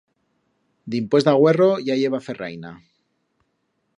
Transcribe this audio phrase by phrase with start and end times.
[0.95, 2.75] Dimpués d'agüerro ya i heba ferraina.